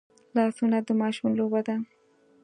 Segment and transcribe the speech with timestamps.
[0.35, 1.75] لاسونه د ماشوم لوبه ده